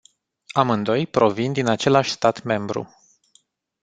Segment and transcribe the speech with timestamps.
[0.47, 2.89] Amândoi provin din același stat membru.